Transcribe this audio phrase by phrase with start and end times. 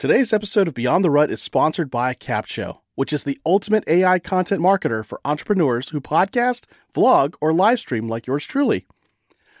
[0.00, 4.18] Today's episode of Beyond the Rut is sponsored by Capsho, which is the ultimate AI
[4.18, 8.86] content marketer for entrepreneurs who podcast, vlog, or live stream like yours truly.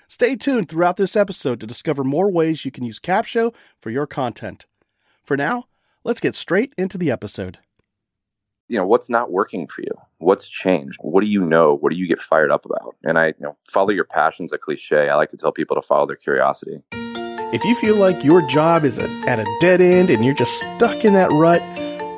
[0.08, 4.06] Stay tuned throughout this episode to discover more ways you can use Capsho for your
[4.06, 4.64] content.
[5.22, 5.64] For now,
[6.04, 7.58] let's get straight into the episode.
[8.66, 9.92] You know, what's not working for you?
[10.20, 10.96] What's changed?
[11.02, 11.76] What do you know?
[11.76, 12.96] What do you get fired up about?
[13.04, 15.10] And I, you know, follow your passion's a cliche.
[15.10, 16.80] I like to tell people to follow their curiosity.
[17.52, 21.04] If you feel like your job is at a dead end and you're just stuck
[21.04, 21.60] in that rut,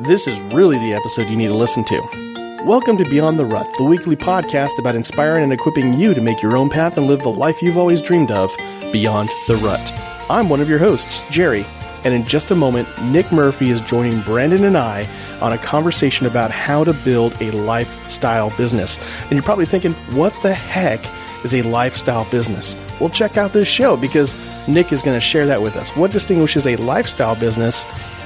[0.04, 2.60] this is really the episode you need to listen to.
[2.66, 6.42] Welcome to Beyond the Rut, the weekly podcast about inspiring and equipping you to make
[6.42, 8.54] your own path and live the life you've always dreamed of
[8.92, 9.80] beyond the rut.
[10.28, 11.64] I'm one of your hosts, Jerry,
[12.04, 15.09] and in just a moment, Nick Murphy is joining Brandon and I
[15.40, 18.98] on a conversation about how to build a lifestyle business.
[19.23, 21.02] And you're probably thinking, what the heck
[21.45, 22.77] is a lifestyle business?
[23.01, 24.37] Well, check out this show because
[24.69, 25.95] Nick is going to share that with us.
[25.96, 27.84] What distinguishes a lifestyle business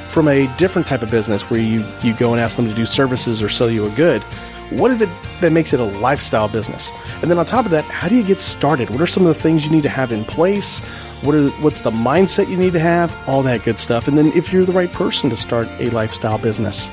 [0.09, 2.87] from a different type of business where you, you go and ask them to do
[2.87, 4.23] services or sell you a good?
[4.71, 5.09] What is it
[5.41, 6.91] that makes it a lifestyle business?
[7.23, 8.91] And then on top of that, how do you get started?
[8.91, 10.81] What are some of the things you need to have in place?
[11.23, 13.17] What are, what's the mindset you need to have?
[13.29, 14.09] All that good stuff.
[14.09, 16.91] And then if you're the right person to start a lifestyle business.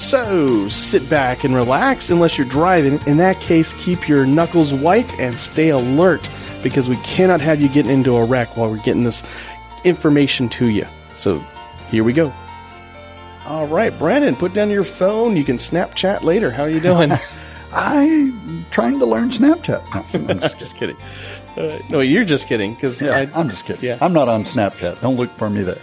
[0.00, 2.98] So sit back and relax unless you're driving.
[3.06, 6.28] In that case, keep your knuckles white and stay alert
[6.62, 9.22] because we cannot have you getting into a wreck while we're getting this
[9.84, 10.86] information to you.
[11.16, 11.38] So
[11.90, 12.32] here we go.
[13.44, 15.36] All right, Brandon, put down your phone.
[15.36, 16.50] You can Snapchat later.
[16.50, 17.12] How are you doing?
[17.72, 19.94] I'm trying to learn Snapchat.
[19.94, 20.96] No, I'm just, just kidding.
[21.58, 22.74] Uh, no, you're just kidding.
[22.74, 23.84] Because yeah, I'm just kidding.
[23.84, 23.98] Yeah.
[24.00, 25.02] I'm not on Snapchat.
[25.02, 25.78] Don't look for me there.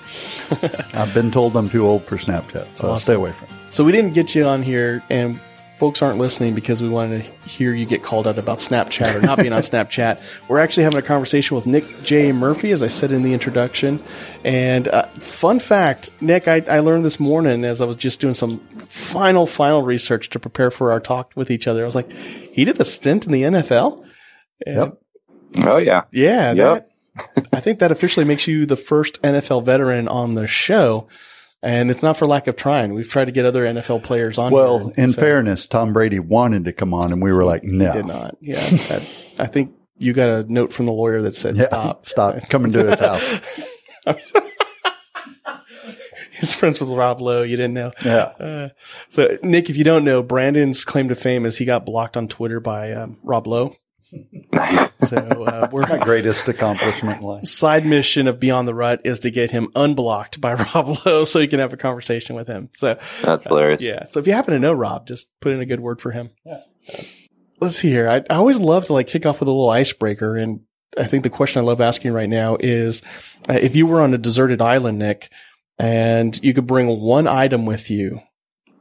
[0.93, 2.89] I've been told I'm too old for Snapchat, so awesome.
[2.89, 3.56] I'll stay away from it.
[3.69, 5.39] So we didn't get you on here, and
[5.77, 9.21] folks aren't listening because we wanted to hear you get called out about Snapchat or
[9.21, 10.19] not being on Snapchat.
[10.47, 12.31] We're actually having a conversation with Nick J.
[12.31, 14.03] Murphy, as I said in the introduction.
[14.43, 18.33] And uh, fun fact, Nick, I, I, learned this morning as I was just doing
[18.33, 21.83] some final, final research to prepare for our talk with each other.
[21.83, 24.03] I was like, he did a stint in the NFL.
[24.65, 24.97] Yep.
[25.63, 26.03] Oh yeah.
[26.11, 26.53] Yeah.
[26.53, 26.89] Yep.
[27.15, 31.07] That, I think that officially makes you the first NFL veteran on the show.
[31.63, 32.93] And it's not for lack of trying.
[32.93, 34.53] We've tried to get other NFL players on.
[34.53, 35.19] Well, in so.
[35.19, 38.37] fairness, Tom Brady wanted to come on, and we were like, no, he did not.
[38.39, 38.59] Yeah,
[39.39, 42.71] I think you got a note from the lawyer that said, yeah, "Stop, stop, coming
[42.73, 43.39] to his house."
[46.31, 47.41] His friends with Rob Lowe.
[47.41, 47.91] You didn't know.
[48.05, 48.25] Yeah.
[48.39, 48.69] Uh,
[49.09, 52.27] so, Nick, if you don't know, Brandon's claim to fame is he got blocked on
[52.27, 53.75] Twitter by um, Rob Lowe.
[54.51, 54.89] Nice.
[55.07, 57.45] So uh, we're my greatest accomplishment life.
[57.45, 61.39] Side mission of Beyond the Rut is to get him unblocked by Rob Lowe so
[61.39, 62.69] you can have a conversation with him.
[62.75, 63.79] So that's hilarious.
[63.81, 64.07] Uh, yeah.
[64.09, 66.31] So if you happen to know Rob, just put in a good word for him.
[66.43, 66.61] Yeah.
[66.91, 67.03] Uh,
[67.61, 68.09] let's see here.
[68.09, 70.61] I, I always love to like kick off with a little icebreaker, and
[70.97, 73.03] I think the question I love asking right now is,
[73.47, 75.29] uh, if you were on a deserted island, Nick,
[75.79, 78.19] and you could bring one item with you,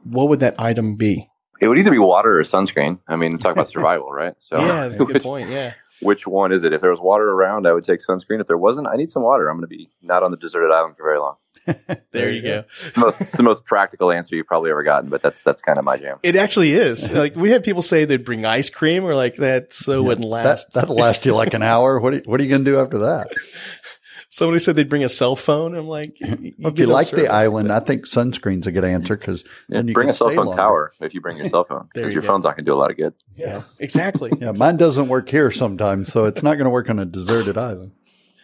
[0.03, 1.29] what would that item be?
[1.59, 2.99] It would either be water or sunscreen.
[3.07, 4.35] I mean, talk about survival, right?
[4.39, 5.49] So yeah, that's a good point.
[5.49, 5.73] Yeah.
[6.01, 6.73] Which one is it?
[6.73, 8.39] If there was water around, I would take sunscreen.
[8.39, 9.49] If there wasn't, I need some water.
[9.49, 11.37] I'm going to be not on the deserted island for very long.
[12.11, 12.63] there you go.
[12.85, 15.61] It's the, most, it's the most practical answer you've probably ever gotten, but that's that's
[15.61, 16.17] kind of my jam.
[16.23, 17.11] It actually is.
[17.11, 20.27] like we had people say they'd bring ice cream, or like that, so yeah, wouldn't
[20.27, 20.73] last.
[20.73, 21.99] That, will last you like an hour.
[21.99, 23.27] What are, what are you going to do after that?
[24.29, 25.73] Somebody said they'd bring a cell phone.
[25.73, 28.83] I'm like, you, you if you like service, the island, I think sunscreen's a good
[28.83, 30.57] answer because yeah, bring a cell phone longer.
[30.57, 32.27] tower if you bring your cell phone because you your go.
[32.27, 33.13] phone's not going to do a lot of good.
[33.37, 34.31] Yeah, exactly.
[34.39, 37.57] yeah, mine doesn't work here sometimes, so it's not going to work on a deserted
[37.57, 37.93] island.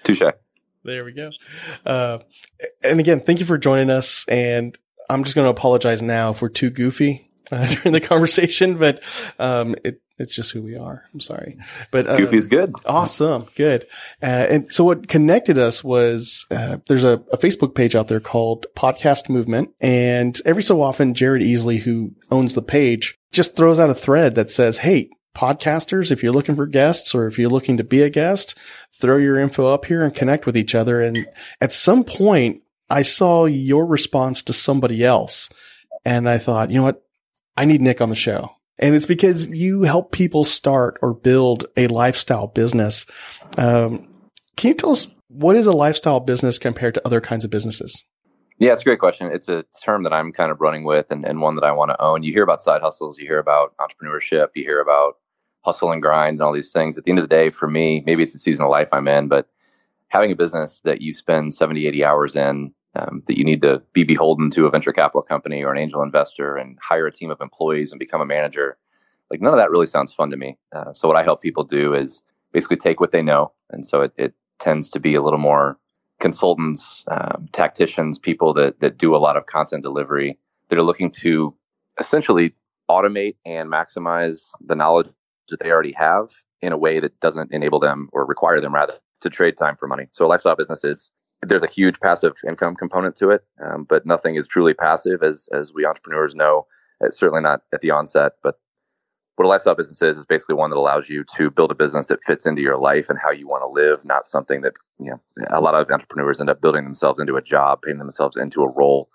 [0.04, 0.22] Touche.
[0.86, 1.32] There we go.
[1.86, 2.20] Uh,
[2.82, 4.26] and again, thank you for joining us.
[4.28, 4.78] And
[5.10, 9.02] I'm just going to apologize now if we're too goofy uh, during the conversation, but
[9.40, 11.04] um, it, it's just who we are.
[11.14, 11.58] I'm sorry,
[11.92, 12.74] but uh, Goofy's good.
[12.86, 13.86] Awesome, good.
[14.22, 18.20] Uh, and so what connected us was uh, there's a, a, Facebook page out there
[18.20, 23.80] called Podcast Movement, and every so often Jared Easley, who owns the page, just throws
[23.80, 27.50] out a thread that says, "Hey, podcasters, if you're looking for guests or if you're
[27.50, 28.58] looking to be a guest,
[28.94, 31.28] throw your info up here and connect with each other." And
[31.60, 35.50] at some point, I saw your response to somebody else,
[36.06, 37.04] and I thought, you know what,
[37.56, 38.52] I need Nick on the show.
[38.80, 43.06] And it's because you help people start or build a lifestyle business.
[43.58, 44.08] Um,
[44.58, 48.04] can you tell us what is a lifestyle business compared to other kinds of businesses?
[48.58, 49.32] Yeah, it's a great question.
[49.32, 51.90] It's a term that I'm kind of running with and, and one that I want
[51.92, 52.24] to own.
[52.24, 55.18] You hear about side hustles, you hear about entrepreneurship, you hear about
[55.62, 56.98] hustle and grind and all these things.
[56.98, 59.08] At the end of the day, for me, maybe it's a season of life I'm
[59.08, 59.48] in, but
[60.10, 63.82] having a business that you spend 70, 80 hours in um, that you need to
[63.94, 67.32] be beholden to a venture capital company or an angel investor and hire a team
[67.32, 68.78] of employees and become a manager.
[69.32, 70.58] Like none of that really sounds fun to me.
[70.74, 74.02] Uh, so what I help people do is basically take what they know, and so
[74.02, 75.78] it, it tends to be a little more
[76.20, 80.38] consultants, um, tacticians, people that that do a lot of content delivery
[80.70, 81.54] that are looking to
[82.00, 82.54] essentially
[82.90, 85.08] automate and maximize the knowledge
[85.50, 86.30] that they already have
[86.62, 89.88] in a way that doesn't enable them or require them rather to trade time for
[89.88, 90.08] money.
[90.12, 91.12] So a lifestyle business is
[91.48, 95.48] there's a huge passive income component to it, um, but nothing is truly passive as
[95.54, 96.66] as we entrepreneurs know.
[97.02, 98.60] It's certainly not at the onset, but
[99.36, 102.06] what a lifestyle business is is basically one that allows you to build a business
[102.08, 105.12] that fits into your life and how you want to live, not something that you
[105.12, 105.20] know
[105.50, 108.70] a lot of entrepreneurs end up building themselves into a job, paying themselves into a
[108.70, 109.10] role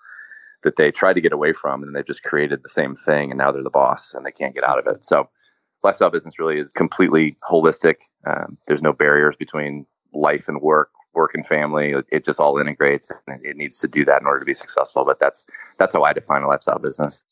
[0.63, 3.37] that they tried to get away from and they've just created the same thing and
[3.37, 5.05] now they're the boss and they can't get out of it.
[5.05, 5.29] So
[5.83, 7.95] lifestyle business really is completely holistic.
[8.27, 11.93] Um, there's no barriers between life and work, work and family.
[12.11, 15.05] It just all integrates and it needs to do that in order to be successful.
[15.05, 15.45] But that's
[15.77, 17.23] that's how I define a lifestyle business.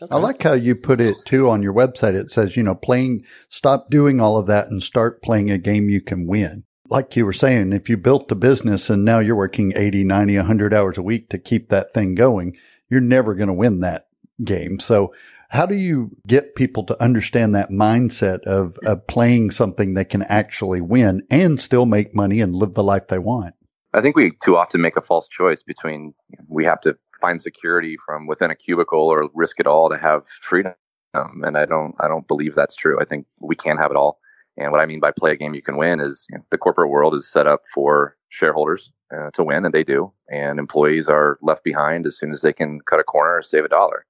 [0.00, 0.12] Okay.
[0.12, 2.14] I like how you put it too on your website.
[2.14, 5.88] It says, you know, playing, stop doing all of that and start playing a game
[5.88, 6.64] you can win.
[6.88, 10.36] Like you were saying, if you built the business and now you're working 80, 90,
[10.38, 12.56] 100 hours a week to keep that thing going,
[12.90, 14.08] you're never going to win that
[14.42, 14.80] game.
[14.80, 15.14] So
[15.52, 20.22] how do you get people to understand that mindset of, of playing something they can
[20.22, 23.54] actually win and still make money and live the life they want?
[23.92, 26.14] I think we too often make a false choice between
[26.48, 30.22] we have to find security from within a cubicle or risk it all to have
[30.40, 30.72] freedom.
[31.12, 32.98] Um, and I don't I don't believe that's true.
[32.98, 34.18] I think we can have it all.
[34.56, 36.56] And what I mean by play a game you can win is you know, the
[36.56, 40.10] corporate world is set up for shareholders uh, to win, and they do.
[40.30, 43.66] And employees are left behind as soon as they can cut a corner or save
[43.66, 44.06] a dollar.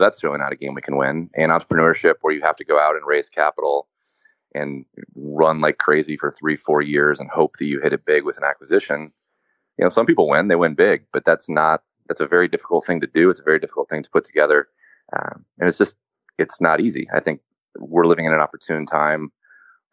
[0.00, 1.28] So that's really not a game we can win.
[1.34, 3.86] And entrepreneurship, where you have to go out and raise capital
[4.54, 8.24] and run like crazy for three, four years and hope that you hit it big
[8.24, 9.12] with an acquisition.
[9.76, 12.86] You know, some people win, they win big, but that's not that's a very difficult
[12.86, 13.28] thing to do.
[13.28, 14.68] It's a very difficult thing to put together,
[15.12, 15.96] um, and it's just
[16.38, 17.06] it's not easy.
[17.14, 17.42] I think
[17.76, 19.30] we're living in an opportune time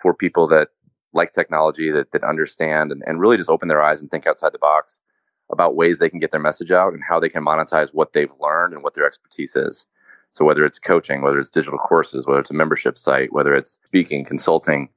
[0.01, 0.69] for people that
[1.11, 4.53] like technology, that that understand and, and really just open their eyes and think outside
[4.53, 5.01] the box
[5.51, 8.31] about ways they can get their message out and how they can monetize what they've
[8.39, 9.85] learned and what their expertise is.
[10.37, 13.79] So whether it's coaching, whether it's digital courses, whether it's a membership site, whether it's
[13.85, 14.87] speaking, consulting,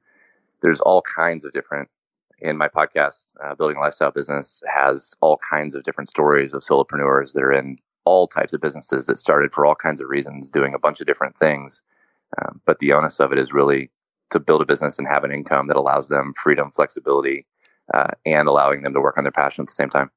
[0.61, 1.89] there's all kinds of different
[2.37, 6.61] in my podcast, uh, Building a Lifestyle Business, has all kinds of different stories of
[6.61, 10.47] solopreneurs that are in all types of businesses that started for all kinds of reasons,
[10.47, 11.81] doing a bunch of different things.
[12.39, 13.89] Um, but the onus of it is really
[14.29, 17.47] to build a business and have an income that allows them freedom, flexibility,
[17.95, 20.11] uh, and allowing them to work on their passion at the same time.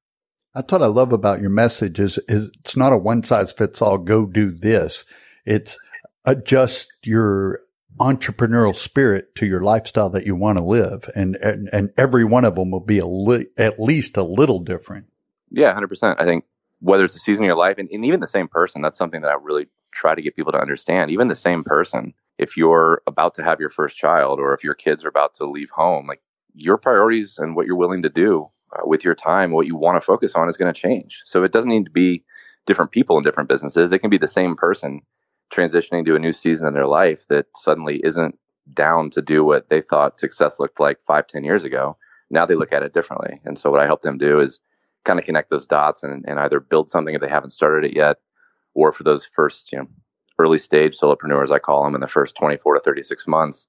[0.55, 3.83] That's what I love about your message is, is it's not a one size fits
[3.83, 5.05] all, go do this.
[5.45, 5.79] It's
[6.25, 7.61] adjust your
[8.01, 11.09] entrepreneurial spirit to your lifestyle that you want to live.
[11.15, 15.07] And, and, and every one of them will be li- at least a little different.
[15.51, 16.17] Yeah, 100%.
[16.19, 16.45] I think
[16.81, 19.23] whether it's the season of your life and, and even the same person, that's something
[19.23, 21.11] that I really try to get people to understand.
[21.11, 24.75] Even the same person, if you're about to have your first child or if your
[24.75, 26.21] kids are about to leave home, like
[26.55, 29.97] your priorities and what you're willing to do uh, with your time, what you want
[29.97, 31.23] to focus on is going to change.
[31.25, 32.25] So it doesn't need to be
[32.67, 33.93] different people in different businesses.
[33.93, 35.01] It can be the same person
[35.53, 38.39] transitioning to a new season in their life that suddenly isn't
[38.73, 41.97] down to do what they thought success looked like five, ten years ago.
[42.31, 43.41] Now they look at it differently.
[43.45, 44.61] And so what I help them do is
[45.05, 47.97] kind of connect those dots and, and either build something if they haven't started it
[47.97, 48.17] yet,
[48.73, 49.87] or for those first, you know,
[50.39, 53.69] early stage solopreneurs, I call them in the first 24 to 36 months,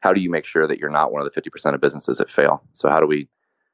[0.00, 2.30] how do you make sure that you're not one of the 50% of businesses that
[2.30, 2.62] fail?
[2.72, 3.28] So how do we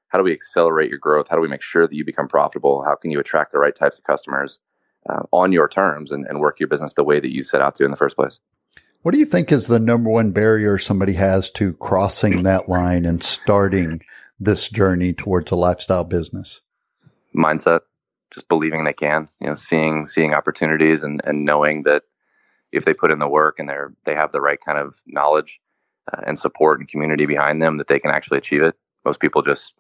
[0.09, 1.29] how do we accelerate your growth?
[1.29, 2.83] How do we make sure that you become profitable?
[2.83, 4.59] How can you attract the right types of customers?
[5.09, 7.75] uh, on your terms and, and work your business the way that you set out
[7.77, 8.39] to in the first place.
[9.03, 13.05] What do you think is the number one barrier somebody has to crossing that line
[13.05, 14.03] and starting
[14.41, 16.61] this journey towards a lifestyle business?
[17.35, 17.81] Mindset,
[18.33, 22.03] just believing they can, you know, seeing seeing opportunities and, and knowing that
[22.73, 25.61] if they put in the work and they're they have the right kind of knowledge
[26.13, 28.77] uh, and support and community behind them that they can actually achieve it.
[29.05, 29.75] Most people just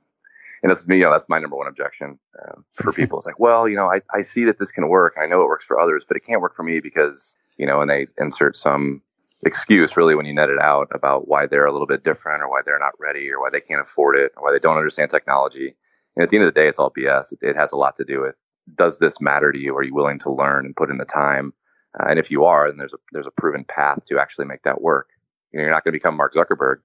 [0.62, 0.97] and that's me.
[0.99, 3.19] You know, that's my number one objection uh, for people.
[3.19, 5.15] It's like, well, you know, I, I see that this can work.
[5.21, 7.81] I know it works for others, but it can't work for me because you know,
[7.81, 9.03] and they insert some
[9.45, 12.49] excuse really when you net it out about why they're a little bit different or
[12.49, 15.11] why they're not ready or why they can't afford it or why they don't understand
[15.11, 15.75] technology.
[16.17, 17.33] And at the end of the day, it's all BS.
[17.33, 18.35] It, it has a lot to do with
[18.75, 19.75] does this matter to you?
[19.77, 21.53] Are you willing to learn and put in the time?
[21.99, 24.62] Uh, and if you are, then there's a there's a proven path to actually make
[24.62, 25.09] that work.
[25.53, 26.79] You know, you're not going to become Mark Zuckerberg,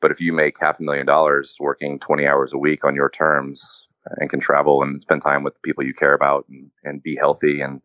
[0.00, 3.10] but if you make half a million dollars working 20 hours a week on your
[3.10, 7.02] terms and can travel and spend time with the people you care about and, and
[7.02, 7.80] be healthy and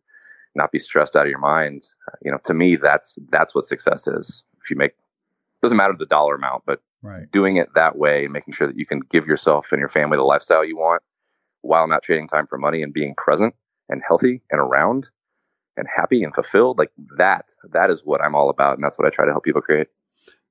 [0.54, 3.66] not be stressed out of your mind, uh, you know, to me, that's, that's what
[3.66, 4.42] success is.
[4.62, 4.92] If you make,
[5.62, 7.30] doesn't matter the dollar amount, but right.
[7.30, 10.16] doing it that way and making sure that you can give yourself and your family
[10.16, 11.02] the lifestyle you want
[11.62, 13.54] while not trading time for money and being present
[13.88, 15.08] and healthy and around
[15.76, 19.06] and happy and fulfilled like that that is what i'm all about and that's what
[19.06, 19.88] i try to help people create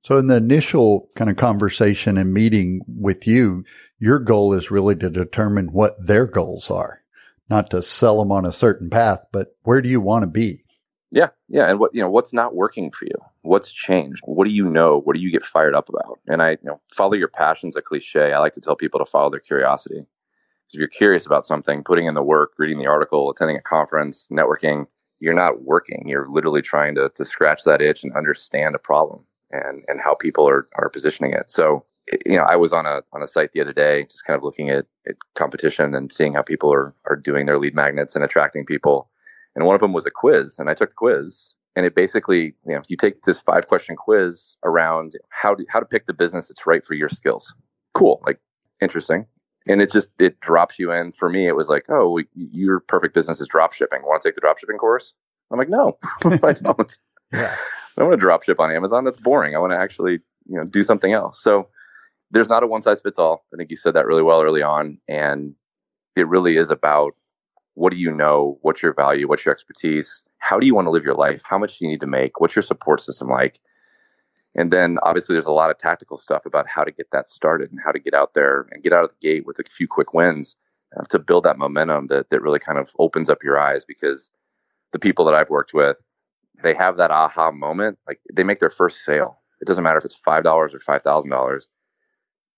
[0.02, 3.64] So, in the initial kind of conversation and meeting with you,
[3.98, 7.02] your goal is really to determine what their goals are,
[7.48, 10.64] not to sell them on a certain path, but where do you want to be?
[11.10, 13.14] Yeah, yeah, and what you know, what's not working for you?
[13.42, 14.22] What's changed?
[14.24, 15.00] What do you know?
[15.00, 16.18] What do you get fired up about?
[16.26, 18.32] And I, you know, follow your passion's a cliche.
[18.32, 20.00] I like to tell people to follow their curiosity.
[20.00, 23.62] Because if you're curious about something, putting in the work, reading the article, attending a
[23.62, 24.86] conference, networking,
[25.20, 26.04] you're not working.
[26.06, 30.14] You're literally trying to to scratch that itch and understand a problem and and how
[30.14, 31.50] people are are positioning it.
[31.50, 31.84] So
[32.24, 34.44] you know, I was on a on a site the other day, just kind of
[34.44, 38.24] looking at, at competition and seeing how people are are doing their lead magnets and
[38.24, 39.10] attracting people.
[39.54, 42.54] And one of them was a quiz, and I took the quiz, and it basically,
[42.66, 46.12] you know, you take this five question quiz around how to how to pick the
[46.12, 47.52] business that's right for your skills.
[47.94, 48.38] Cool, like
[48.80, 49.26] interesting,
[49.66, 51.12] and it just it drops you in.
[51.12, 54.02] For me, it was like, oh, your perfect business is drop shipping.
[54.04, 55.12] Want to take the drop shipping course?
[55.50, 55.98] I'm like, no,
[56.42, 56.98] I don't.
[57.32, 57.56] yeah.
[57.96, 59.04] I don't want to drop ship on Amazon.
[59.04, 59.54] That's boring.
[59.54, 61.42] I want to actually, you know, do something else.
[61.42, 61.68] So
[62.30, 63.44] there's not a one size fits all.
[63.52, 64.98] I think you said that really well early on.
[65.08, 65.54] And
[66.14, 67.14] it really is about
[67.74, 68.58] what do you know?
[68.62, 69.28] What's your value?
[69.28, 70.22] What's your expertise?
[70.38, 71.42] How do you want to live your life?
[71.44, 72.40] How much do you need to make?
[72.40, 73.60] What's your support system like?
[74.54, 77.70] And then obviously there's a lot of tactical stuff about how to get that started
[77.70, 79.86] and how to get out there and get out of the gate with a few
[79.86, 80.56] quick wins
[80.98, 84.30] uh, to build that momentum that, that really kind of opens up your eyes because
[84.92, 85.98] the people that I've worked with,
[86.62, 87.98] they have that aha moment.
[88.06, 89.40] Like they make their first sale.
[89.60, 91.62] It doesn't matter if it's $5 or $5,000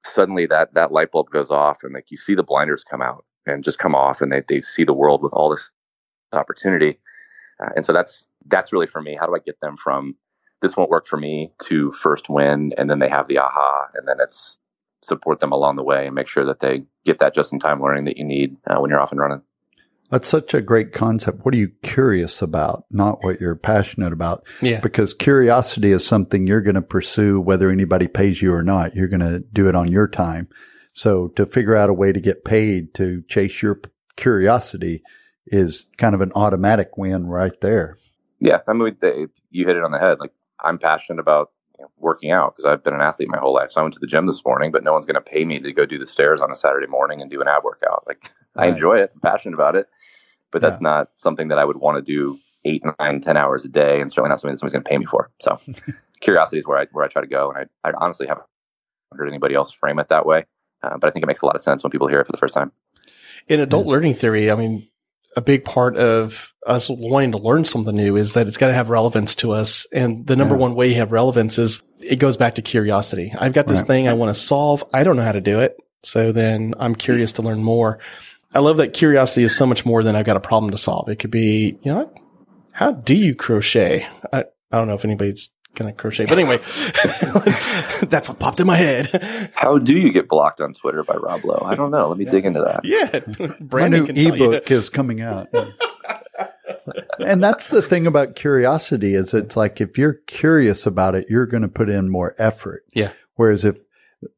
[0.05, 3.25] suddenly that that light bulb goes off and like you see the blinders come out
[3.47, 5.71] and just come off and they, they see the world with all this
[6.33, 6.99] opportunity
[7.63, 10.15] uh, and so that's that's really for me how do i get them from
[10.63, 14.07] this won't work for me to first win and then they have the aha and
[14.07, 14.59] then it's
[15.03, 17.81] support them along the way and make sure that they get that just in time
[17.81, 19.43] learning that you need uh, when you're off and running
[20.11, 21.45] that's such a great concept.
[21.45, 22.85] What are you curious about?
[22.91, 24.45] Not what you're passionate about.
[24.63, 24.81] Yeah.
[24.81, 28.95] Because curiosity is something you're going to pursue whether anybody pays you or not.
[28.95, 30.49] You're going to do it on your time.
[30.95, 33.81] So to figure out a way to get paid to chase your
[34.17, 35.03] curiosity
[35.47, 37.99] is kind of an automatic win right there.
[38.41, 38.61] Yeah.
[38.67, 40.21] I mean, they, you hit it on the head.
[40.21, 43.55] Like I'm passionate about you know, working out because I've been an athlete my whole
[43.55, 43.73] life.
[43.73, 45.59] So I went to the gym this morning, but no one's going to pay me
[45.61, 48.05] to go do the stairs on a Saturday morning and do an ab workout.
[48.07, 48.65] Like right.
[48.65, 49.87] I enjoy it, I'm passionate about it
[50.53, 50.89] but that's yeah.
[50.89, 54.11] not something that I would want to do eight, nine, ten hours a day, and
[54.11, 55.31] certainly not something that somebody's going to pay me for.
[55.41, 55.61] So,
[56.21, 58.47] curiosity is where I where I try to go, and I, I honestly haven't
[59.13, 60.45] heard anybody else frame it that way,
[60.83, 62.33] uh, but I think it makes a lot of sense when people hear it for
[62.33, 62.73] the first time.
[63.47, 63.93] In adult yeah.
[63.93, 64.89] learning theory, I mean,
[65.37, 68.75] a big part of us wanting to learn something new is that it's got to
[68.75, 69.87] have relevance to us.
[69.93, 70.61] And the number yeah.
[70.61, 73.33] one way you have relevance is it goes back to curiosity.
[73.39, 73.87] I've got this right.
[73.87, 74.85] thing I want to solve.
[74.93, 75.77] I don't know how to do it.
[76.03, 77.99] So then I'm curious to learn more.
[78.55, 81.09] I love that curiosity is so much more than I've got a problem to solve.
[81.09, 82.13] It could be, you know,
[82.73, 84.07] how do you crochet?
[84.33, 86.59] I, I don't know if anybody's going to crochet, but anyway,
[88.09, 89.51] that's what popped in my head.
[89.55, 91.63] How do you get blocked on Twitter by Rob Lowe?
[91.65, 92.09] I don't know.
[92.09, 92.85] Let me dig into that.
[92.85, 93.21] Yeah.
[93.61, 95.49] Brandon My new ebook is coming out.
[97.19, 101.47] and that's the thing about curiosity is it's like if you're curious about it, you're
[101.47, 102.85] going to put in more effort.
[102.95, 103.13] Yeah.
[103.35, 103.77] Whereas if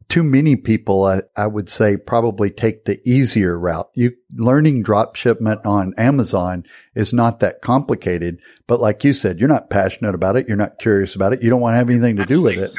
[0.09, 3.89] too many people, I, I, would say, probably take the easier route.
[3.95, 9.49] You learning drop shipment on Amazon is not that complicated, but like you said, you're
[9.49, 10.49] not passionate about it.
[10.49, 11.43] You're not curious about it.
[11.43, 12.73] You don't want to have anything to do with it,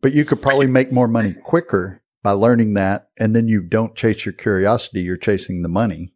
[0.00, 3.08] but you could probably make more money quicker by learning that.
[3.16, 5.00] And then you don't chase your curiosity.
[5.00, 6.12] You're chasing the money.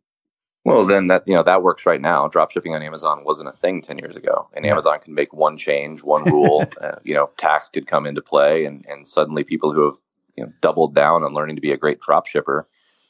[0.65, 2.29] Well, then that, you know, that works right now.
[2.29, 4.73] Drop shipping on Amazon wasn't a thing 10 years ago and yeah.
[4.73, 8.67] Amazon can make one change, one rule, uh, you know, tax could come into play
[8.67, 9.95] and, and suddenly people who have
[10.41, 12.67] you know, doubled down on learning to be a great drop shipper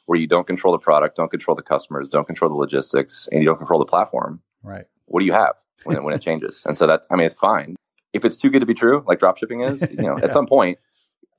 [0.06, 3.40] where you don't control the product, don't control the customers, don't control the logistics, and
[3.40, 4.40] you don't control the platform.
[4.64, 4.84] Right.
[5.06, 6.62] What do you have when it, when it changes?
[6.66, 7.76] And so that's, I mean, it's fine.
[8.12, 10.24] If it's too good to be true, like drop shipping is, you know, yeah.
[10.24, 10.78] at some point,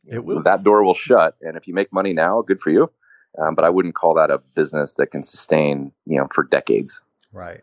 [0.08, 0.42] it will.
[0.44, 1.36] that door will shut.
[1.42, 2.90] And if you make money now, good for you.
[3.38, 7.02] Um, but I wouldn't call that a business that can sustain, you know, for decades.
[7.34, 7.62] Right.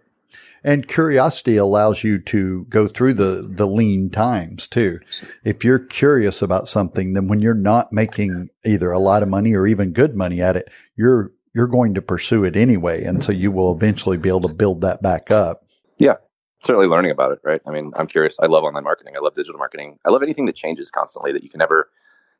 [0.65, 4.99] And curiosity allows you to go through the, the lean times too.
[5.45, 9.55] If you're curious about something, then when you're not making either a lot of money
[9.55, 13.05] or even good money at it, you're, you're going to pursue it anyway.
[13.05, 15.65] And so you will eventually be able to build that back up.
[15.97, 16.15] Yeah.
[16.61, 17.63] Certainly learning about it, right?
[17.65, 18.37] I mean, I'm curious.
[18.41, 19.15] I love online marketing.
[19.17, 19.99] I love digital marketing.
[20.05, 21.89] I love anything that changes constantly that you can never,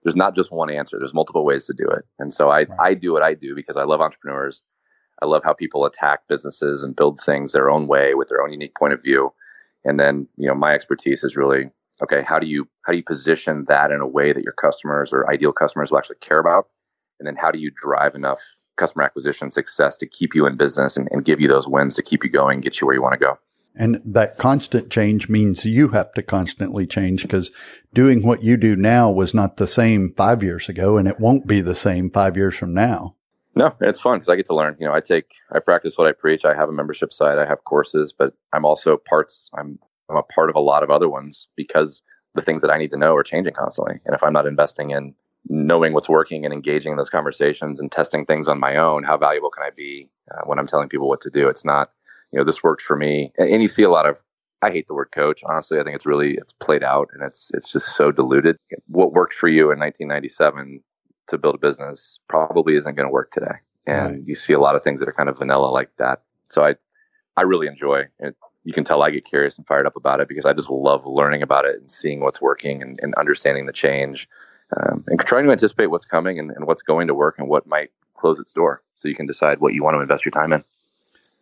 [0.03, 0.99] there's not just one answer.
[0.99, 2.05] There's multiple ways to do it.
[2.19, 2.69] And so I, right.
[2.81, 4.61] I do what I do because I love entrepreneurs.
[5.23, 8.53] I love how people attack businesses and build things their own way with their own
[8.53, 9.33] unique point of view.
[9.85, 11.71] And then, you know, my expertise is really
[12.03, 12.23] okay.
[12.23, 15.31] How do you how do you position that in a way that your customers or
[15.31, 16.69] ideal customers will actually care about?
[17.19, 18.41] And then how do you drive enough
[18.77, 22.03] customer acquisition success to keep you in business and, and give you those wins to
[22.03, 23.39] keep you going, get you where you want to go?
[23.75, 27.53] And that constant change means you have to constantly change because
[27.95, 31.47] doing what you do now was not the same five years ago and it won't
[31.47, 33.15] be the same five years from now.
[33.59, 34.77] No, it's fun because I get to learn.
[34.79, 36.45] You know, I take, I practice what I preach.
[36.45, 40.23] I have a membership site, I have courses, but I'm also parts, I'm, I'm a
[40.23, 42.01] part of a lot of other ones because
[42.37, 43.97] the things that I need to know are changing constantly.
[44.07, 45.13] And if I'm not investing in
[45.49, 49.17] knowing what's working and engaging in those conversations and testing things on my own, how
[49.17, 51.49] valuable can I be uh, when I'm telling people what to do?
[51.49, 51.91] It's not,
[52.31, 53.33] you know, this worked for me.
[53.39, 54.19] And, and you see a lot of,
[54.63, 55.43] I hate the word coach.
[55.45, 58.57] Honestly, I think it's really, it's played out and it's, it's just so diluted.
[58.87, 60.81] What worked for you in 1997
[61.29, 63.57] to build a business probably isn't going to work today.
[63.87, 64.23] And right.
[64.27, 66.23] you see a lot of things that are kind of vanilla like that.
[66.51, 66.77] So I,
[67.37, 68.37] I really enjoy it.
[68.65, 71.07] You can tell I get curious and fired up about it because I just love
[71.07, 74.29] learning about it and seeing what's working and, and understanding the change
[74.77, 77.67] um, and trying to anticipate what's coming and, and what's going to work and what
[77.67, 80.53] might close its door so you can decide what you want to invest your time
[80.53, 80.63] in.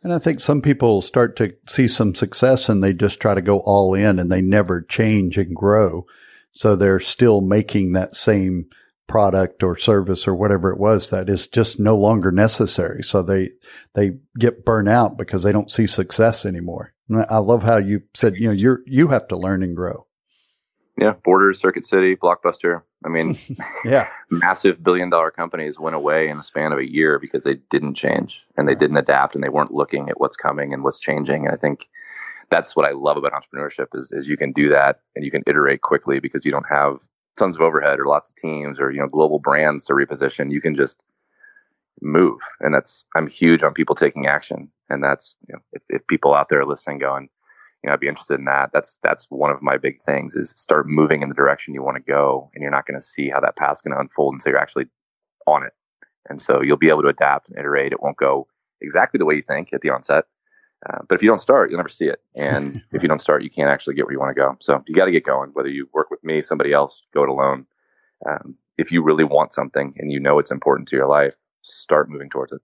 [0.02, 3.42] And I think some people start to see some success and they just try to
[3.42, 6.06] go all in and they never change and grow.
[6.52, 8.66] So they're still making that same
[9.08, 13.02] product or service or whatever it was that is just no longer necessary.
[13.02, 13.50] So they,
[13.94, 16.92] they get burnt out because they don't see success anymore.
[17.08, 20.06] And I love how you said, you know, you're, you have to learn and grow.
[20.98, 21.14] Yeah.
[21.24, 23.38] Borders, Circuit City, Blockbuster, I mean,
[23.84, 27.54] yeah, massive billion dollar companies went away in the span of a year because they
[27.70, 30.98] didn't change and they didn't adapt and they weren't looking at what's coming and what's
[30.98, 31.46] changing.
[31.46, 31.88] And I think
[32.50, 35.42] that's what I love about entrepreneurship is, is you can do that and you can
[35.46, 36.98] iterate quickly because you don't have
[37.36, 40.52] tons of overhead or lots of teams or, you know, global brands to reposition.
[40.52, 41.02] You can just
[42.00, 42.40] move.
[42.60, 44.70] And that's, I'm huge on people taking action.
[44.88, 47.28] And that's, you know, if, if people out there listening going,
[47.82, 48.70] you know, I'd be interested in that.
[48.72, 51.96] That's that's one of my big things is start moving in the direction you want
[51.96, 54.50] to go, and you're not going to see how that path's going to unfold until
[54.50, 54.86] you're actually
[55.46, 55.72] on it.
[56.28, 57.92] And so you'll be able to adapt and iterate.
[57.92, 58.48] It won't go
[58.80, 60.24] exactly the way you think at the onset,
[60.88, 62.20] uh, but if you don't start, you'll never see it.
[62.34, 64.56] And if you don't start, you can't actually get where you want to go.
[64.60, 65.50] So you got to get going.
[65.54, 67.66] Whether you work with me, somebody else, go it alone.
[68.28, 72.10] Um, if you really want something and you know it's important to your life, start
[72.10, 72.60] moving towards it.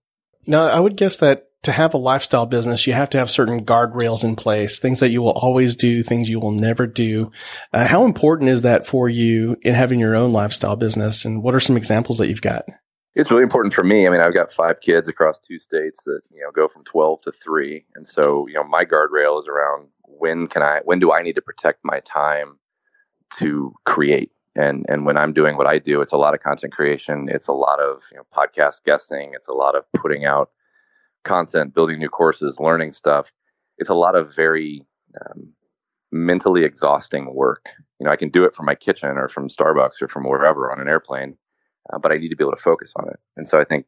[0.47, 3.65] Now, I would guess that to have a lifestyle business, you have to have certain
[3.65, 7.31] guardrails in place, things that you will always do, things you will never do.
[7.73, 11.25] Uh, how important is that for you in having your own lifestyle business?
[11.25, 12.65] And what are some examples that you've got?
[13.15, 14.07] It's really important for me.
[14.07, 17.21] I mean, I've got five kids across two states that, you know, go from 12
[17.23, 17.85] to three.
[17.95, 21.35] And so, you know, my guardrail is around when can I, when do I need
[21.35, 22.59] to protect my time
[23.37, 24.31] to create?
[24.55, 27.29] And, and when I'm doing what I do, it's a lot of content creation.
[27.31, 29.33] It's a lot of, you know, podcast guesting.
[29.35, 30.51] It's a lot of putting out
[31.25, 33.31] content, building new courses, learning stuff.
[33.79, 34.87] It's a lot of very
[35.21, 35.53] um,
[36.13, 37.69] mentally exhausting work.
[37.99, 40.71] You know, I can do it from my kitchen or from Starbucks or from wherever
[40.71, 41.37] on an airplane,
[41.93, 43.19] uh, but I need to be able to focus on it.
[43.37, 43.87] And so I think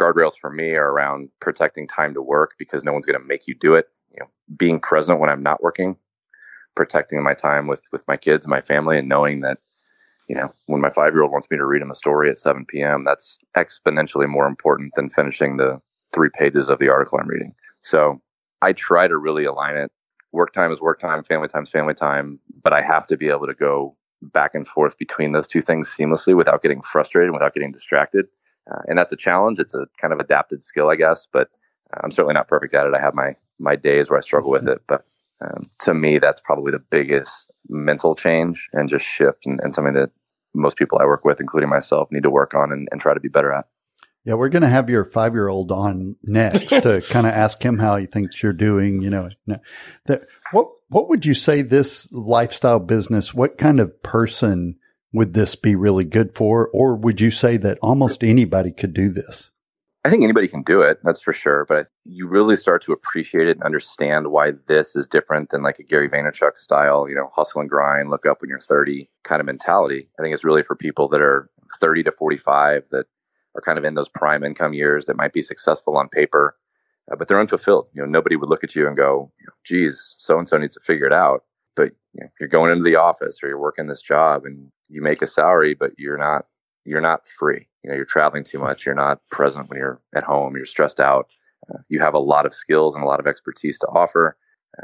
[0.00, 3.46] guardrails for me are around protecting time to work because no one's going to make
[3.46, 3.88] you do it.
[4.12, 5.96] You know, being present when I'm not working,
[6.74, 9.58] protecting my time with with my kids, my family, and knowing that
[10.28, 12.38] you know, when my five year old wants me to read him a story at
[12.38, 15.80] 7 p.m., that's exponentially more important than finishing the
[16.12, 17.54] three pages of the article I'm reading.
[17.80, 18.20] So
[18.60, 19.90] I try to really align it.
[20.32, 23.28] Work time is work time, family time is family time, but I have to be
[23.28, 27.54] able to go back and forth between those two things seamlessly without getting frustrated, without
[27.54, 28.26] getting distracted.
[28.70, 29.58] Uh, and that's a challenge.
[29.58, 31.48] It's a kind of adapted skill, I guess, but
[32.02, 32.94] I'm certainly not perfect at it.
[32.94, 35.04] I have my my days where I struggle with it, but
[35.40, 39.94] um, to me, that's probably the biggest mental change and just shift, and, and something
[39.94, 40.10] that
[40.54, 43.20] most people I work with, including myself, need to work on and, and try to
[43.20, 43.66] be better at.
[44.24, 47.62] Yeah, we're going to have your five year old on next to kind of ask
[47.62, 49.00] him how he thinks you're doing.
[49.00, 49.30] You know,
[50.06, 53.34] that, what what would you say this lifestyle business?
[53.34, 54.76] What kind of person
[55.12, 59.10] would this be really good for, or would you say that almost anybody could do
[59.10, 59.50] this?
[60.04, 61.66] I think anybody can do it, that's for sure.
[61.68, 65.78] But you really start to appreciate it and understand why this is different than like
[65.78, 69.40] a Gary Vaynerchuk style, you know, hustle and grind, look up when you're 30 kind
[69.40, 70.08] of mentality.
[70.18, 73.06] I think it's really for people that are 30 to 45 that
[73.54, 76.56] are kind of in those prime income years that might be successful on paper,
[77.10, 77.88] uh, but they're unfulfilled.
[77.94, 79.30] You know, nobody would look at you and go,
[79.64, 81.44] "Geez, so and so needs to figure it out."
[81.76, 85.02] But you know, you're going into the office or you're working this job and you
[85.02, 86.46] make a salary, but you're not
[86.84, 87.68] you're not free.
[87.82, 88.86] You know, you're traveling too much.
[88.86, 90.56] You're not present when you're at home.
[90.56, 91.28] You're stressed out.
[91.70, 94.36] Uh, you have a lot of skills and a lot of expertise to offer,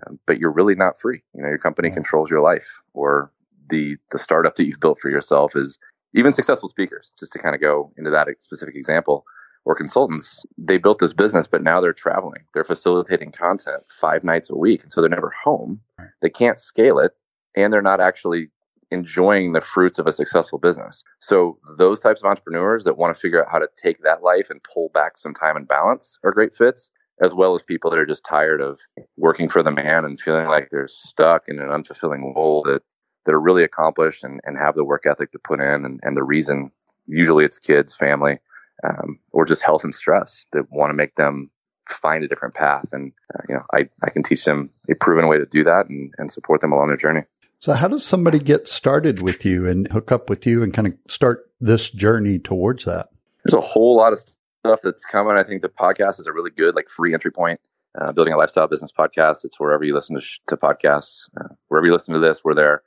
[0.07, 1.23] um, but you're really not free.
[1.35, 3.31] You know, your company controls your life, or
[3.71, 5.79] the the startup that you've built for yourself is
[6.15, 9.25] even successful speakers, just to kind of go into that specific example,
[9.65, 12.43] or consultants, they built this business, but now they're traveling.
[12.53, 14.83] They're facilitating content five nights a week.
[14.83, 15.81] And so they're never home.
[16.21, 17.13] They can't scale it.
[17.57, 18.51] And they're not actually
[18.91, 21.03] enjoying the fruits of a successful business.
[21.21, 24.51] So those types of entrepreneurs that want to figure out how to take that life
[24.51, 26.91] and pull back some time and balance are great fits.
[27.21, 28.79] as well as people that are just tired of
[29.17, 32.83] working for the man and feeling like they're stuck in an unfulfilling role that
[33.25, 36.17] that are really accomplished and, and have the work ethic to put in and, and
[36.17, 36.71] the reason
[37.07, 38.39] usually it's kids family
[38.85, 41.51] um, or just health and stress that want to make them
[41.89, 42.87] find a different path.
[42.93, 45.89] And uh, you know I, I can teach them a proven way to do that
[45.89, 47.23] and, and support them along their journey.
[47.61, 50.87] So how does somebody get started with you and hook up with you and kind
[50.87, 53.09] of start this journey towards that?
[53.45, 55.37] There's a whole lot of stuff that's coming.
[55.37, 57.61] I think the podcast is a really good like free entry point
[58.01, 59.45] uh, building a lifestyle business podcast.
[59.45, 62.55] It's wherever you listen to, sh- to podcasts uh, wherever you listen to this we're
[62.55, 62.83] there.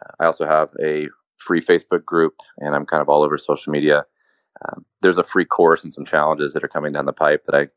[0.00, 3.72] Uh, i also have a free facebook group and i'm kind of all over social
[3.72, 4.04] media
[4.68, 7.54] um, there's a free course and some challenges that are coming down the pipe that
[7.54, 7.68] I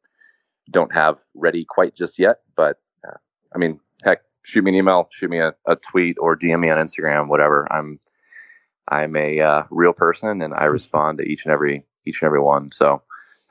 [0.72, 2.39] don't have ready quite just yet.
[2.56, 3.17] But uh,
[3.54, 6.69] I mean, heck, shoot me an email, shoot me a, a, tweet, or DM me
[6.69, 7.72] on Instagram, whatever.
[7.72, 8.00] I'm
[8.89, 12.41] I'm a uh, real person, and I respond to each and every each and every
[12.41, 12.72] one.
[12.72, 13.02] So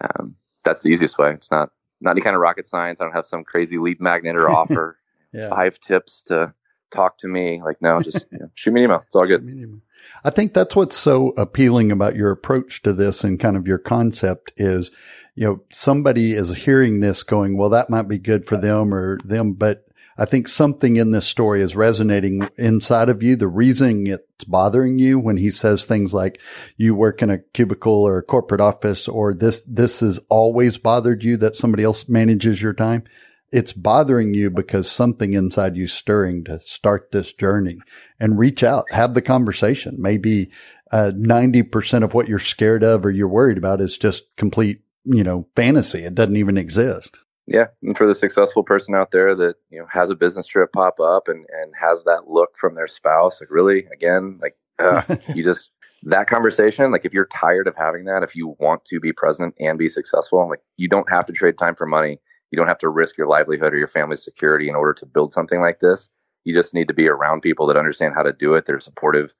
[0.00, 1.32] um, that's the easiest way.
[1.32, 3.00] It's not not any kind of rocket science.
[3.00, 4.98] I don't have some crazy lead magnet or offer
[5.32, 5.48] yeah.
[5.48, 6.52] five tips to
[6.90, 7.62] talk to me.
[7.62, 9.02] Like, no, just you know, shoot me an email.
[9.06, 9.80] It's all good.
[10.24, 13.78] I think that's what's so appealing about your approach to this and kind of your
[13.78, 14.92] concept is,
[15.34, 19.18] you know, somebody is hearing this going, well, that might be good for them or
[19.24, 19.86] them, but
[20.18, 23.34] I think something in this story is resonating inside of you.
[23.34, 26.38] The reason it's bothering you when he says things like
[26.76, 31.24] you work in a cubicle or a corporate office or this, this has always bothered
[31.24, 33.04] you that somebody else manages your time
[33.52, 37.78] it's bothering you because something inside you stirring to start this journey
[38.18, 39.96] and reach out, have the conversation.
[39.98, 40.50] Maybe
[40.90, 45.22] uh, 90% of what you're scared of or you're worried about is just complete, you
[45.22, 46.02] know, fantasy.
[46.04, 47.18] It doesn't even exist.
[47.46, 47.66] Yeah.
[47.82, 50.98] And for the successful person out there that, you know, has a business trip pop
[50.98, 55.44] up and, and has that look from their spouse, like really, again, like uh, you
[55.44, 55.70] just,
[56.04, 59.54] that conversation, like if you're tired of having that, if you want to be present
[59.60, 62.18] and be successful, like you don't have to trade time for money
[62.52, 65.32] you don't have to risk your livelihood or your family's security in order to build
[65.32, 66.08] something like this.
[66.44, 68.66] You just need to be around people that understand how to do it.
[68.66, 69.34] They're supportive.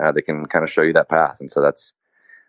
[0.00, 1.38] Uh, they can kind of show you that path.
[1.40, 1.94] And so that's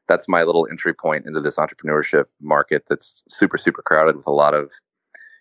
[0.08, 4.32] that's my little entry point into this entrepreneurship market that's super super crowded with a
[4.32, 4.72] lot of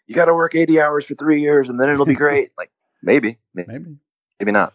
[0.07, 2.53] you got to work 80 hours for 3 years and then it'll be great.
[2.57, 2.71] like
[3.03, 3.97] maybe, maybe maybe
[4.39, 4.75] maybe not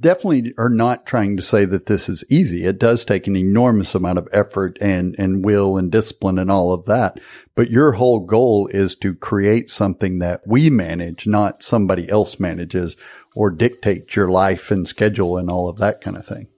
[0.00, 2.64] definitely are not trying to say that this is easy.
[2.64, 6.72] It does take an enormous amount of effort and, and will and discipline and all
[6.72, 7.20] of that.
[7.54, 12.96] But your whole goal is to create something that we manage, not somebody else manages
[13.34, 16.48] or dictates your life and schedule and all of that kind of thing.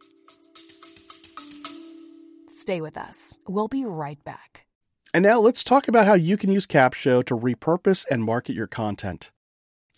[2.51, 3.39] Stay with us.
[3.47, 4.67] We'll be right back.
[5.15, 8.67] And now let's talk about how you can use Capsho to repurpose and market your
[8.67, 9.31] content.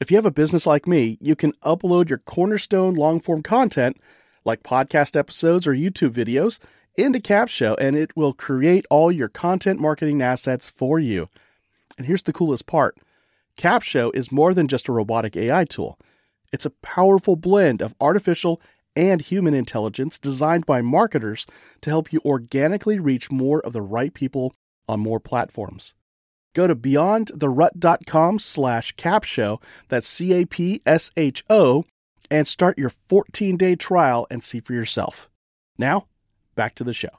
[0.01, 3.99] If you have a business like me, you can upload your cornerstone long form content,
[4.47, 6.59] like podcast episodes or YouTube videos,
[6.97, 11.29] into Capsho, and it will create all your content marketing assets for you.
[11.99, 12.97] And here's the coolest part
[13.59, 15.99] Capsho is more than just a robotic AI tool,
[16.51, 18.59] it's a powerful blend of artificial
[18.97, 21.45] and human intelligence designed by marketers
[21.83, 24.55] to help you organically reach more of the right people
[24.89, 25.95] on more platforms.
[26.55, 31.85] Go to beyondtherut.com slash capsho, that's C-A-P-S-H-O,
[32.31, 35.29] and start your 14-day trial and see for yourself.
[35.79, 36.07] Now,
[36.55, 37.11] back to the show.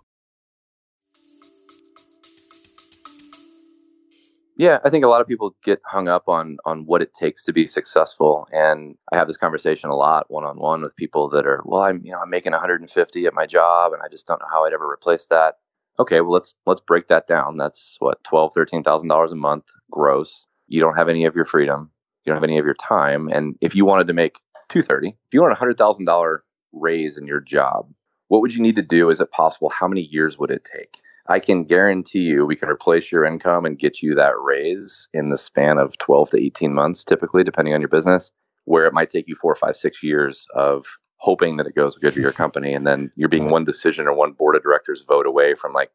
[4.57, 7.43] Yeah, I think a lot of people get hung up on on what it takes
[7.45, 11.29] to be successful, and I have this conversation a lot one on one with people
[11.29, 14.27] that are, well, I'm you know I'm making 150 at my job, and I just
[14.27, 15.55] don't know how I'd ever replace that
[15.99, 17.57] okay, well let's let's break that down.
[17.57, 20.45] That's what twelve, thirteen thousand dollars a month gross.
[20.67, 21.91] You don't have any of your freedom.
[22.23, 23.27] You don't have any of your time.
[23.29, 24.37] And if you wanted to make
[24.69, 27.91] two thirty, if you want a hundred thousand dollar raise in your job,
[28.27, 29.09] what would you need to do?
[29.09, 29.69] Is it possible?
[29.69, 30.97] How many years would it take?
[31.27, 35.29] I can guarantee you we can replace your income and get you that raise in
[35.29, 38.31] the span of 12 to 18 months, typically, depending on your business,
[38.65, 40.85] where it might take you four, five, six years of
[41.21, 42.73] hoping that it goes good for your company.
[42.73, 45.91] And then you're being one decision or one board of directors vote away from like,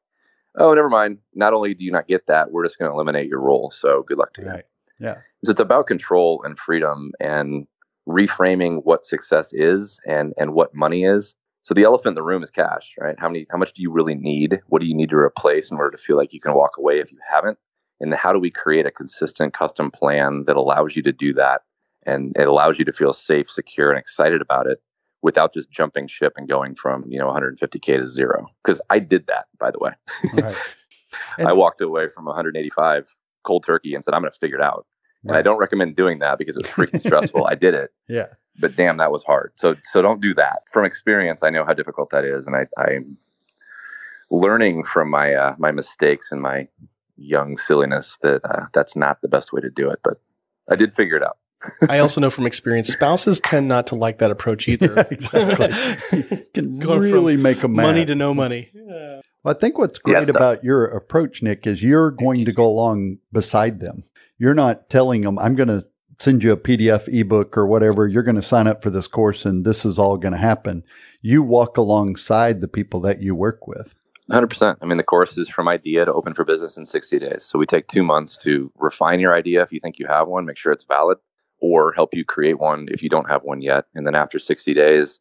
[0.55, 1.19] oh, never mind.
[1.35, 3.73] Not only do you not get that, we're just going to eliminate your role.
[3.73, 4.65] So good luck to right.
[4.99, 5.07] you.
[5.07, 5.17] Yeah.
[5.45, 7.67] So it's about control and freedom and
[8.09, 11.35] reframing what success is and and what money is.
[11.65, 13.19] So the elephant in the room is cash, right?
[13.19, 14.61] How many how much do you really need?
[14.69, 17.01] What do you need to replace in order to feel like you can walk away
[17.01, 17.59] if you haven't?
[18.01, 21.63] And how do we create a consistent custom plan that allows you to do that
[22.05, 24.81] and it allows you to feel safe, secure and excited about it
[25.23, 29.27] without just jumping ship and going from you know 150k to zero because i did
[29.27, 29.93] that by the way
[30.35, 30.57] right.
[31.39, 33.07] i walked away from 185
[33.45, 34.87] cold turkey and said i'm going to figure it out
[35.25, 35.31] right.
[35.31, 38.27] and i don't recommend doing that because it was freaking stressful i did it yeah
[38.59, 41.73] but damn that was hard so so don't do that from experience i know how
[41.73, 43.17] difficult that is and i i'm
[44.31, 46.67] learning from my uh, my mistakes and my
[47.17, 50.01] young silliness that uh, that's not the best way to do it.
[50.03, 50.21] But
[50.71, 51.39] I did figure it out.
[51.89, 54.93] I also know from experience, spouses tend not to like that approach either.
[54.95, 56.47] Yeah, exactly.
[56.55, 57.83] can Going really make them mad.
[57.83, 58.71] money to no money.
[58.75, 62.67] Well, I think what's great it's about your approach, Nick, is you're going to go
[62.67, 64.05] along beside them.
[64.39, 65.87] You're not telling them, I'm going to
[66.19, 68.07] send you a PDF ebook or whatever.
[68.07, 70.83] You're going to sign up for this course and this is all going to happen.
[71.23, 73.95] You walk alongside the people that you work with.
[74.31, 74.77] 100%.
[74.83, 77.45] I mean, the course is from idea to open for business in 60 days.
[77.45, 80.47] So we take two months to refine your idea if you think you have one,
[80.47, 81.19] make sure it's valid,
[81.61, 83.87] or help you create one if you don't have one yet.
[83.95, 85.19] And then after 60 days,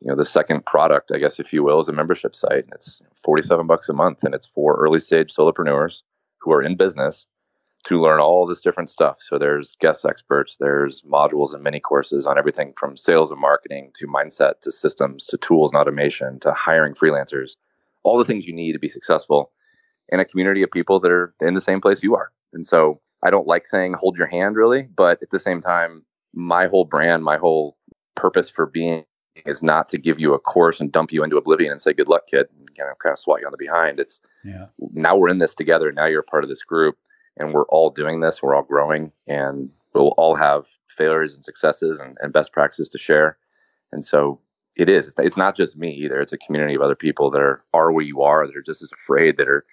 [0.00, 2.64] you know, the second product, I guess, if you will, is a membership site.
[2.64, 6.02] And it's 47 bucks a month and it's for early stage solopreneurs
[6.38, 7.26] who are in business
[7.84, 9.18] to learn all this different stuff.
[9.20, 13.92] So there's guest experts, there's modules and mini courses on everything from sales and marketing
[13.94, 17.52] to mindset to systems to tools and automation to hiring freelancers
[18.02, 19.52] all the things you need to be successful
[20.10, 22.32] in a community of people that are in the same place you are.
[22.52, 26.04] And so I don't like saying hold your hand really, but at the same time,
[26.34, 27.76] my whole brand, my whole
[28.14, 29.04] purpose for being
[29.46, 32.08] is not to give you a course and dump you into oblivion and say, good
[32.08, 34.00] luck, kid, and you know, kind of swat you on the behind.
[34.00, 34.66] It's Yeah.
[34.78, 35.92] now we're in this together.
[35.92, 36.96] Now you're a part of this group
[37.36, 38.42] and we're all doing this.
[38.42, 42.98] We're all growing and we'll all have failures and successes and, and best practices to
[42.98, 43.38] share.
[43.92, 44.40] And so
[44.76, 45.06] it is.
[45.06, 46.20] It's, it's not just me either.
[46.20, 48.82] It's a community of other people that are, are where you are, that are just
[48.82, 49.64] as afraid, that are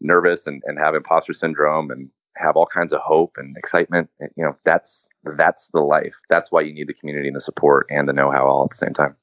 [0.00, 4.10] nervous and, and have imposter syndrome and have all kinds of hope and excitement.
[4.22, 6.14] Eh, you know, that's that's the life.
[6.28, 8.76] That's why you need the community and the support and the know-how all at the
[8.76, 9.16] same time.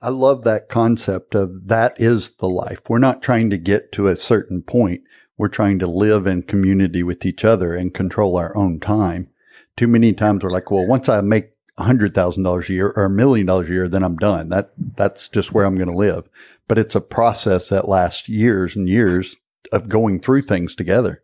[0.00, 2.80] I love that concept of that is the life.
[2.88, 5.02] We're not trying to get to a certain point.
[5.38, 9.28] We're trying to live in community with each other and control our own time.
[9.76, 13.04] Too many times we're like, well, once I make hundred thousand dollars a year or
[13.04, 14.48] a million dollars a year, then I'm done.
[14.48, 16.28] That that's just where I'm going to live.
[16.68, 19.36] But it's a process that lasts years and years
[19.72, 21.22] of going through things together.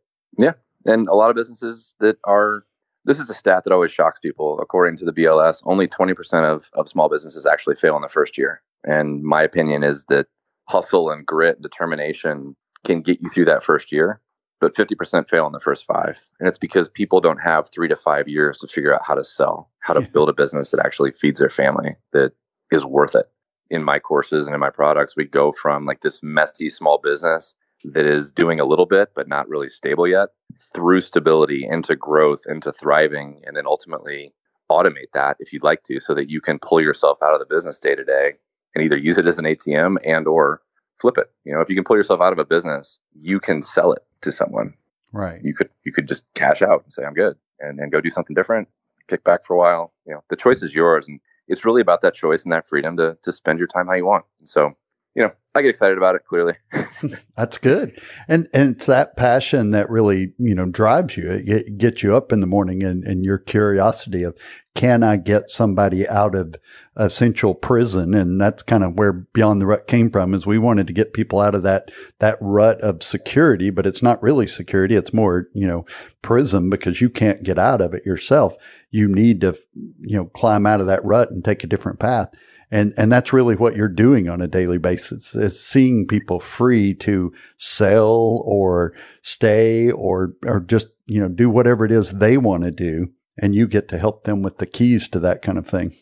[0.88, 2.64] And a lot of businesses that are
[3.04, 4.58] this is a stat that always shocks people.
[4.60, 8.36] According to the bls only 20% of, of small businesses actually fail in the first
[8.36, 8.60] year.
[8.84, 10.26] And my opinion is that
[10.68, 14.20] hustle and grit and determination can get you through that first year
[14.60, 16.18] but 50% fail in the first five.
[16.40, 19.24] And it's because people don't have three to five years to figure out how to
[19.24, 20.08] sell how to Yeah.
[20.08, 22.32] build a business that actually feeds their family that
[22.72, 23.26] is worth it.
[23.70, 27.54] In my courses and in my products we go from like this messy small business
[27.84, 30.28] that is doing a little bit but not really stable yet
[30.74, 34.32] through stability into growth into thriving and then ultimately
[34.70, 37.54] automate that if you'd like to so that you can pull yourself out of the
[37.54, 38.32] business day to day
[38.74, 40.60] and either use it as an atm and or
[41.00, 41.30] flip it.
[41.44, 44.04] You know if you can pull yourself out of a business you can sell it
[44.22, 44.74] to someone.
[45.12, 45.40] Right.
[45.42, 48.10] you could you could just cash out and say i'm good and then go do
[48.10, 48.68] something different
[49.08, 49.92] kick back for a while.
[50.06, 52.96] You know the choice is yours and it's really about that choice and that freedom
[52.98, 54.24] to to spend your time how you want.
[54.38, 54.74] And so
[55.18, 56.54] you know i get excited about it clearly
[57.36, 58.00] That's good.
[58.26, 61.30] And and it's that passion that really, you know, drives you.
[61.30, 64.36] It get- gets you up in the morning and, and your curiosity of
[64.74, 66.54] can I get somebody out of
[66.96, 68.14] essential prison?
[68.14, 71.12] And that's kind of where Beyond the Rut came from is we wanted to get
[71.14, 74.94] people out of that that rut of security, but it's not really security.
[74.94, 75.86] It's more, you know,
[76.22, 78.54] prison because you can't get out of it yourself.
[78.90, 79.56] You need to,
[80.00, 82.28] you know, climb out of that rut and take a different path.
[82.70, 86.94] And, and that's really what you're doing on a daily basis is seeing people free
[86.96, 92.64] to sell or stay or, or just, you know, do whatever it is they want
[92.64, 93.08] to do.
[93.40, 95.94] And you get to help them with the keys to that kind of thing.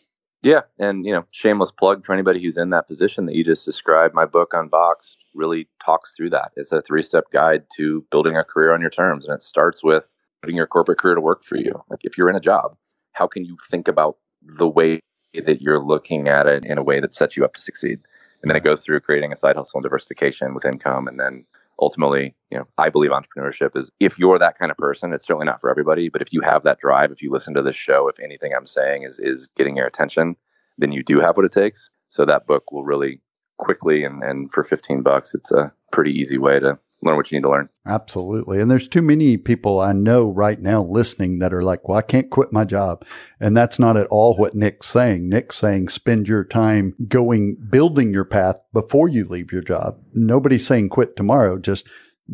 [0.43, 3.65] Yeah, and you know, shameless plug for anybody who's in that position that you just
[3.65, 4.13] described.
[4.13, 6.51] My book Unboxed really talks through that.
[6.55, 10.07] It's a three-step guide to building a career on your terms, and it starts with
[10.41, 11.73] putting your corporate career to work for you.
[11.89, 12.77] Like if you're in a job,
[13.13, 14.99] how can you think about the way
[15.45, 17.99] that you're looking at it in a way that sets you up to succeed?
[18.41, 21.45] And then it goes through creating a side hustle and diversification with income, and then
[21.79, 25.45] ultimately, you know, I believe entrepreneurship is if you're that kind of person, it's certainly
[25.45, 28.07] not for everybody, but if you have that drive, if you listen to this show,
[28.07, 30.35] if anything I'm saying is is getting your attention,
[30.77, 31.89] then you do have what it takes.
[32.09, 33.21] So that book will really
[33.57, 37.37] quickly and, and for 15 bucks, it's a pretty easy way to learn what you
[37.37, 37.69] need to learn.
[37.85, 38.59] Absolutely.
[38.59, 42.01] And there's too many people I know right now listening that are like, well, I
[42.01, 43.05] can't quit my job.
[43.39, 45.29] And that's not at all what Nick's saying.
[45.29, 49.99] Nick's saying spend your time going, building your path before you leave your job.
[50.13, 51.57] Nobody's saying quit tomorrow.
[51.57, 51.87] Just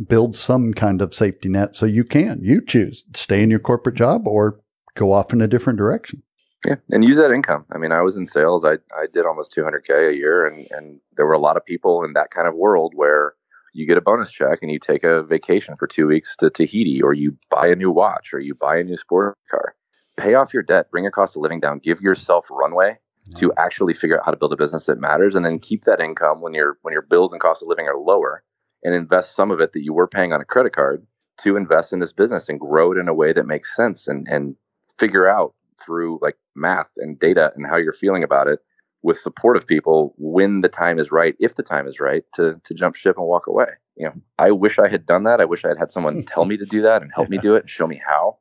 [0.08, 3.96] build some kind of safety net so you can, you choose stay in your corporate
[3.96, 4.60] job or
[4.96, 6.24] go off in a different direction.
[6.66, 7.66] Yeah, and use that income.
[7.72, 8.64] I mean, I was in sales.
[8.64, 12.04] I I did almost 200k a year, and and there were a lot of people
[12.04, 13.34] in that kind of world where
[13.74, 17.02] you get a bonus check and you take a vacation for two weeks to Tahiti,
[17.02, 19.76] or you buy a new watch, or you buy a new sport car.
[20.16, 22.98] Pay off your debt, bring your cost of living down, give yourself runway
[23.36, 26.00] to actually figure out how to build a business that matters, and then keep that
[26.00, 28.44] income when your when your bills and cost of living are lower,
[28.84, 31.06] and invest some of it that you were paying on a credit card
[31.40, 34.28] to invest in this business and grow it in a way that makes sense and
[34.28, 34.56] and
[35.00, 38.60] figure out through like math and data and how you're feeling about it
[39.04, 42.74] with supportive people when the time is right, if the time is right, to to
[42.74, 43.68] jump ship and walk away.
[43.96, 45.40] You know, I wish I had done that.
[45.40, 47.56] I wish I had had someone tell me to do that and help me do
[47.56, 48.40] it and show me how.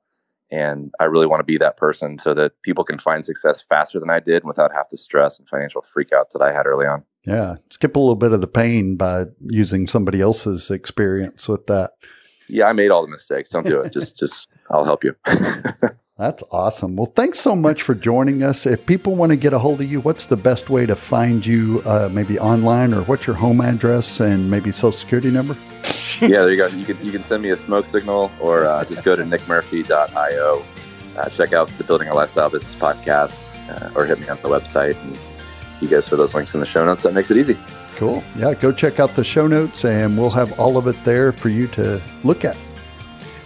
[0.51, 3.99] And I really want to be that person so that people can find success faster
[3.99, 7.03] than I did without half the stress and financial freakouts that I had early on.
[7.25, 7.57] Yeah.
[7.71, 11.93] Skip a little bit of the pain by using somebody else's experience with that.
[12.49, 13.49] Yeah, I made all the mistakes.
[13.49, 13.93] Don't do it.
[13.95, 15.15] just just I'll help you.
[16.23, 16.95] That's awesome.
[16.95, 18.65] Well, thanks so much for joining us.
[18.65, 21.45] If people want to get a hold of you, what's the best way to find
[21.45, 25.55] you, uh, maybe online, or what's your home address and maybe social security number?
[26.21, 26.69] yeah, there you go.
[26.69, 30.65] You can you can send me a smoke signal, or uh, just go to nickmurphy.io.
[31.17, 34.49] Uh, check out the Building a Lifestyle Business podcast, uh, or hit me on the
[34.49, 34.95] website.
[35.03, 35.19] And
[35.81, 37.03] you guys for those links in the show notes.
[37.03, 37.59] That makes it easy.
[37.97, 38.23] Cool.
[38.37, 41.49] Yeah, go check out the show notes, and we'll have all of it there for
[41.49, 42.57] you to look at.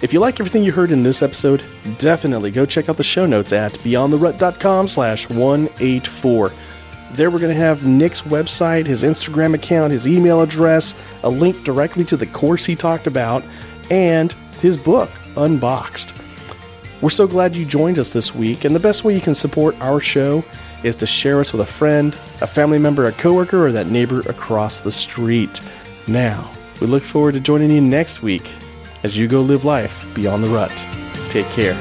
[0.02, 1.64] If you like everything you heard in this episode,
[1.96, 6.52] definitely go check out the show notes at beyondtherut.com slash 184.
[7.12, 11.64] There we're going to have Nick's website, his Instagram account, his email address, a link
[11.64, 13.42] directly to the course he talked about,
[13.90, 16.14] and his book, Unboxed.
[17.00, 19.80] We're so glad you joined us this week, and the best way you can support
[19.80, 20.44] our show
[20.84, 24.20] is to share us with a friend, a family member, a coworker, or that neighbor
[24.20, 25.62] across the street.
[26.06, 26.50] Now,
[26.82, 28.52] we look forward to joining you next week
[29.02, 30.72] as you go live life beyond the rut.
[31.30, 31.76] Take care.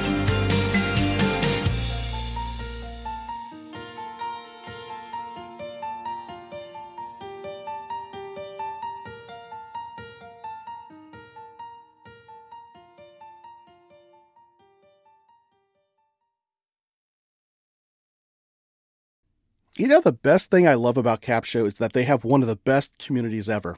[19.78, 22.48] You know, the best thing I love about Capsho is that they have one of
[22.48, 23.76] the best communities ever.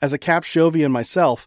[0.00, 1.46] As a Capshovian myself,